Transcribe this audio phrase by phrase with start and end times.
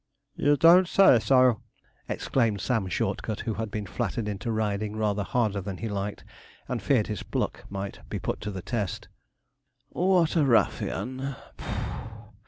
[0.35, 1.61] 'You don't say so!'
[2.09, 6.23] exclaimed Sam Shortcut, who had been flattered into riding rather harder than he liked,
[6.67, 9.09] and feared his pluck might be put to the test.
[9.89, 11.35] 'What a ruffian!'